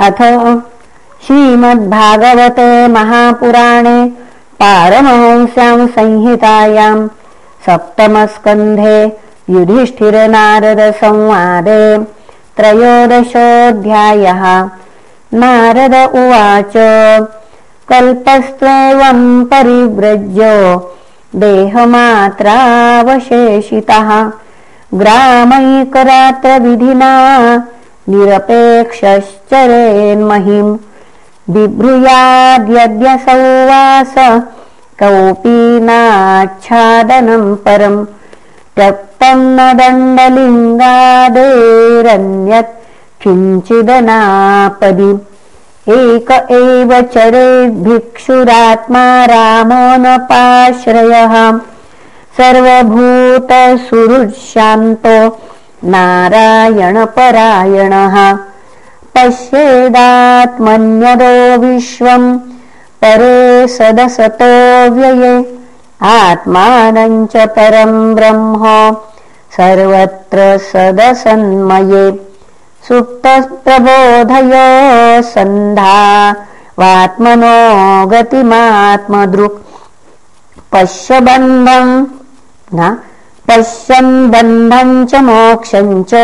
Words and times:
अथ 0.00 0.20
श्रीमद्भागवते 1.26 2.70
महापुराणे 2.94 3.98
पारमहंस्यां 4.60 5.86
संहितायां 5.86 6.96
सप्तमस्कन्धे 7.66 8.98
युधिष्ठिरनारदसंवादे 9.50 11.84
त्रयोदशोऽध्यायः। 12.56 14.42
नारद 15.40 15.94
उवाच 16.22 16.74
कल्पस्त्वेवं 17.88 19.20
परिव्रज्यो 19.52 20.56
देहमात्रावशेषितः। 21.36 24.08
ग्रामैकरात्रविधिना 25.00 27.12
निरपेक्षश्चरेन्महिम् 28.08 30.72
बिभ्रूयाद्यद्य 31.52 33.08
सौवास 33.26 34.14
कौपीनाच्छादनम् 35.02 37.48
परम् 37.64 37.98
त्यक्तम् 38.76 39.52
न 39.56 39.58
दण्डलिङ्गादेरन्यत् 39.78 42.76
किञ्चिदनापदि। 43.22 45.12
एक 45.94 46.28
एव 46.50 46.90
चरेद्भिक्षुरात्मा 47.14 49.04
रामो 49.24 49.84
न 50.02 50.04
पाश्रयः। 50.30 51.34
सर्वभूतसुहृशान्तो 52.38 55.16
नारायणपरायणः। 55.84 58.38
पश्येदात्मन्यदो 59.14 61.60
विश्वम् 61.60 62.38
परे 63.04 63.68
सदसतो 63.68 64.90
व्यये। 64.90 65.58
आत्मानम् 66.02 67.26
च 67.26 67.36
परम् 67.36 68.14
ब्रह्म 68.14 68.96
सर्वत्र 69.56 70.58
सदसन्मये। 70.58 72.26
सुप्तप्रबोधय 72.88 74.52
सन्धा 75.22 76.34
वात्मनो 76.78 78.06
गतिमात्मदृक्। 78.06 79.60
पश्यबन्धम् 80.72 82.06
न 82.74 82.98
पश्यन् 83.48 84.30
बन्धम् 84.32 85.06
च 85.10 85.14
मोक्षम् 85.28 86.04
च 86.10 86.14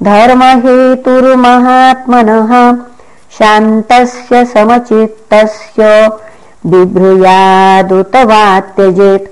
धर्महेतुर्महात्मनः 0.04 2.52
शान्तस्य 3.38 4.36
समचित्तस्य 4.54 5.84
बिभ्रूयादुतवात्यजेत्। 6.72 9.28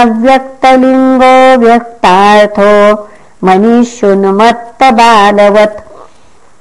अव्यक्तलिङ्गो 0.00 1.34
व्यक्तार्थो 1.64 2.72
मनीष्युन्मत्तबालवत् 3.46 5.78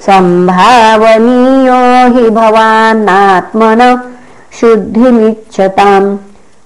सम्भावनीयो 0.07 2.15
हि 2.15 2.31
भवानात्मन 2.31 4.01
शुद्धिमिच्छताम्। 4.61 6.17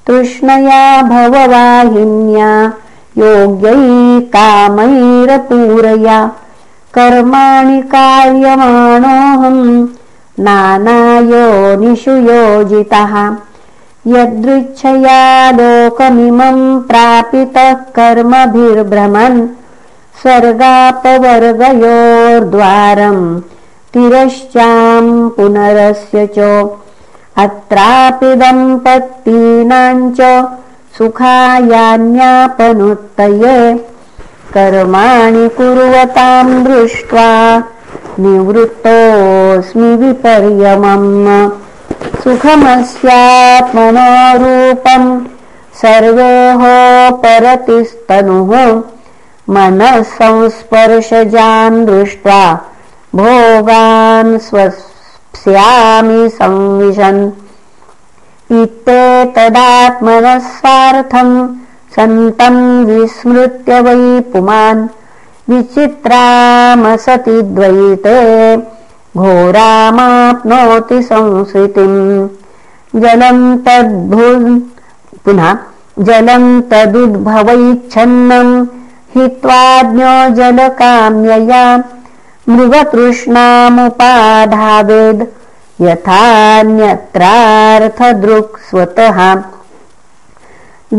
तृष्णया 0.06 1.02
भववाहिन्या 1.02 2.72
योग्यै 3.18 4.20
कामैरपूरया। 4.20 6.30
कर्माणि 6.94 7.82
कार्यमाणोऽहम् 7.82 9.86
नानायोनिषु 10.40 12.10
योजितः। 12.10 13.36
यदृच्छया 14.06 15.50
लोकमिमम् 15.50 16.80
प्रापितः 16.80 17.72
कर्मभिर्भ्रमन् 17.72 19.46
स्वर्गापवर्गयोर्द्वारम् 20.26 23.26
तिरश्चाम् 23.94 25.10
पुनरस्य 25.36 26.22
च 26.36 26.38
अत्रापि 27.42 28.30
दम्पतीनाम् 28.40 30.00
च 30.18 30.20
सुखायान्यापनुत्तये 30.96 33.60
कर्माणि 34.54 35.44
कुर्वताम् 35.58 36.50
दृष्ट्वा 36.64 37.28
निवृत्तोऽस्मि 38.24 39.90
विपर्यमम् 40.02 41.06
सुखमस्यात्मनोरूपम् 42.24 45.08
सर्वेहोपरतिस्तनुः 45.82 48.52
मनः 49.50 50.02
संस्पर्शजान् 50.02 51.86
दृष्ट्वा 51.86 52.60
भोगान् 53.14 54.38
स्वस्यामि 54.38 56.28
संविशन्। 56.28 57.30
इत्येतदात्मनः 58.62 60.38
सार्थम् 60.38 61.56
सन्तम् 61.96 62.84
विस्मृत्य 62.84 63.80
वै 63.80 64.20
पुमान्। 64.20 64.88
विचित्रामसति 65.48 67.42
द्वैते 67.42 68.56
घोरामाप्नोति 69.16 71.02
संस्कृतिम् 71.02 72.28
जलम् 73.00 73.58
तद्भु 73.58 74.60
पुनः 75.24 75.56
जलम् 75.98 76.62
तदुद्भवैच्छन्नम् 76.62 78.66
हित्वाज्ञो 79.16 80.14
जलकाम्यया 80.36 81.64
मृगतृष्णामुपाधावेद् 82.48 85.22
यथान्यत्रार्थदृक् 85.86 88.60
स्वतः 88.68 89.18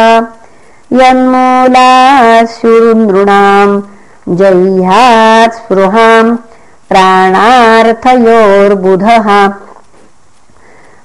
यन्मूलास्युनृणाम् 1.01 3.75
जह्यात् 4.39 5.55
स्पृहाम् 5.57 6.31
प्राणार्थयोर्बुधः। 6.89 9.27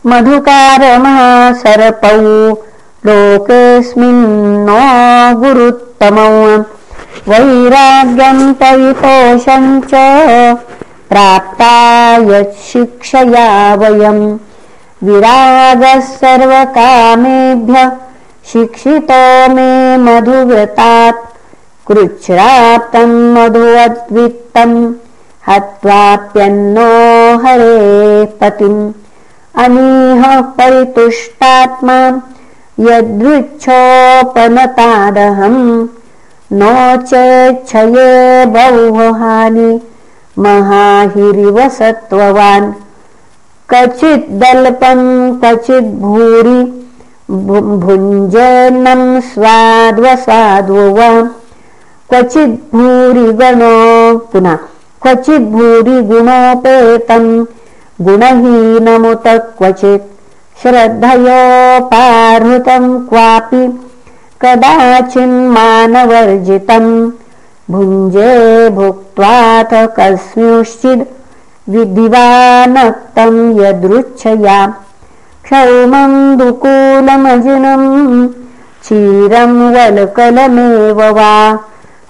मधुकारमहासर्पौ 0.07 2.17
लोकेऽस्मिन्नो 3.07 4.81
गुरुत्तमौ। 5.41 6.65
वैराग्यम् 7.29 8.55
परितोषम् 8.55 9.81
च 9.81 9.93
प्राप्ता 11.09 11.75
यच्छिक्षया 12.17 13.75
वयम् 13.75 14.39
विरागः 15.05 16.01
सर्वकामेभ्यः 16.01 17.91
शिक्षितो 18.53 19.55
मे 19.55 19.97
मधुव्रतात्। 19.97 21.25
कृच्छ्राप्तम् 21.89 23.35
मधुवद्वित्तम् 23.35 24.93
हत्वाप्यन्नो 25.49 26.91
हरे 27.45 27.79
पतिम्। 28.41 28.93
अनीह 29.65 30.23
परितुष्टात्मा 30.59 31.99
यदृच्छोपनतादहम्। 32.89 33.59
नो 36.61 36.75
चेच्छये 37.07 38.13
बहुहानि 38.55 39.71
महाहिरिव 40.39 41.59
सत्त्ववान् 41.79 42.73
क्वचिद्दल्पम् 43.69 45.07
क्वचिद्भूरि 45.41 46.61
भुञ्जनम् 47.85 49.21
स्वाद्वसाद्वो 49.31 50.85
वा 50.97 51.11
गणो 53.41 53.75
पुनः 54.33 54.59
क्वचिद्भूरि 55.03 55.97
गुणोपेतम् 56.11 57.31
गुणहीनमुत 58.07 59.27
क्वचित् 59.59 60.07
श्रद्धयोपाहृतम् 60.63 61.89
क्वापि 63.09 63.63
कदाचिन्मानवर्जितम् 64.43 66.91
भुञ्जे 67.73 68.31
भुक्त्वाथ 68.77 69.73
कस्मिंश्चिद् 69.99 71.05
विधिवानक्तम् 71.75 73.41
यदृच्छया 73.61 74.59
क्षौमम् 75.45 76.17
दुकूलमजिनम् 76.39 77.89
क्षीरं 78.83 79.53
वल्कलमेव 79.75 81.01
वा 81.19 81.35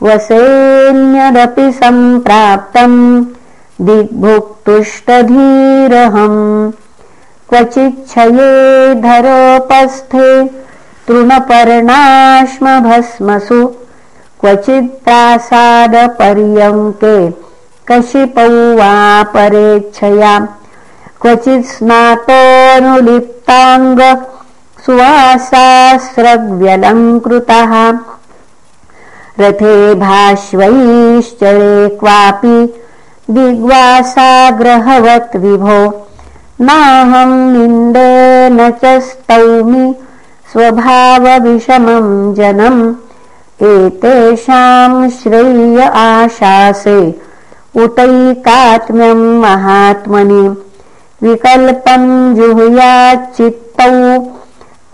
वसेन्यदपि 0.03 1.67
सम्प्राप्तम्। 1.73 3.25
दिग्भुक्तुष्टधीरहम्। 3.81 6.73
क्वचिच्छये 7.49 8.95
धरोपस्थे 8.95 10.29
तृणपर्णाश्मभस्मसु। 11.09 13.61
क्वचित्प्रासादपर्यङ्के 14.41 17.17
कशिपौ 17.89 18.49
वा 18.79 18.95
परेच्छया 19.23 20.35
क्वचित् 21.23 21.67
स्नातोऽनुलिप्ताङ्ग 21.67 24.01
सुवासास्रग्व्यलङ्कृतः 24.87 27.73
रथे 29.41 29.95
भाश्वैश्चरे 29.95 31.89
क्वापि 31.89 32.75
दिग्वासाग्रहवत् 33.31 35.37
विभो। 35.37 36.07
नाहं 36.61 37.53
निन्देन 37.53 38.71
च 38.71 39.03
स्तौमि 39.03 39.95
स्वभावविषमं 40.53 42.35
जनम्। 42.35 42.95
एतेषां 43.63 45.11
श्रेय 45.11 45.83
आशासे 45.83 47.21
उतैकात्म्यं 47.77 49.41
महात्मनि। 49.41 50.57
विकल्पं 51.23 52.35
जुहुयाच्चित्तौ 52.35 54.19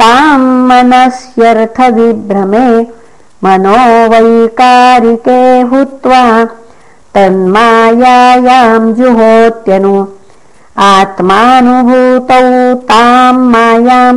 तां 0.01 0.41
मनस्यर्थविभ्रमे 0.69 2.69
मनोवैकारिके 3.45 5.41
हुत्वा 5.71 6.23
तन्मायायां 7.15 8.83
जुहोत्यनु। 8.95 9.95
आत्मानुभूतौ 10.87 12.49
तां 12.89 13.35
मायां 13.53 14.17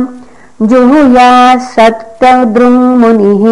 जुहुया 0.70 1.30
सत्यदृङ्मुनिः। 1.74 3.44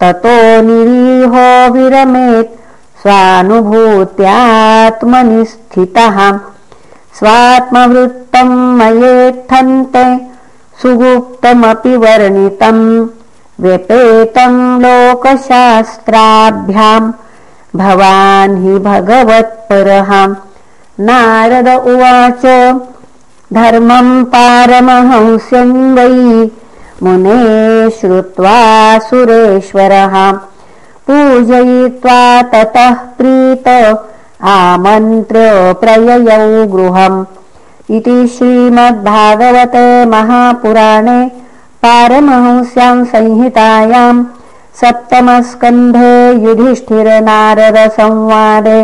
ततो 0.00 0.36
निरीहो 0.66 1.46
विरमेत् 1.74 2.56
स्वानुभूत्यात्मनि 3.02 5.40
स्थितः 5.44 6.16
स्वात्मवृत्तम् 7.18 8.56
मयेत्थन्ते 8.78 10.04
सुगुप्तमपि 10.82 11.94
वर्णितम् 11.96 12.84
लोकशास्त्राभ्याम् 14.82 17.12
भवान् 17.76 18.62
हि 18.62 18.78
भगवत्परः 18.78 20.26
नारद 21.00 21.68
उवाच 21.68 22.46
धर्मम् 23.52 24.24
पारमहंस्यम् 24.24 25.94
वै 25.94 26.50
मुने 27.02 27.90
श्रुत्वा 27.90 28.98
सुरेश्वरः। 28.98 30.32
पूजयित्वा 31.10 32.42
ततः 32.42 32.92
प्रीत 32.92 33.68
आमन्त्र्य 34.42 35.74
प्रययौ 35.80 36.66
गृहम्। 36.66 37.24
इति 37.90 38.26
श्रीमद्भागवते 38.26 40.06
महापुराणे 40.06 41.49
पारमहंस्यां 41.82 42.96
संहितायाम् 43.04 44.24
सप्तमस्कन्धे 44.80 46.12
युधिष्ठिरनारदसंवादे 46.44 48.80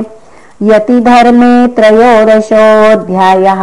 यतिधर्मे 0.70 1.52
त्रयोदशोऽध्यायः। 1.76 3.62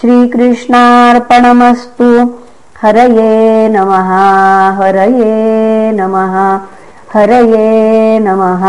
श्रीकृष्णार्पणमस्तु। 0.00 2.10
हरये 2.82 3.32
नमः 3.68 4.10
हरये 4.78 5.32
नमः 5.98 6.34
हरये 7.14 7.68
नमः 8.26 8.64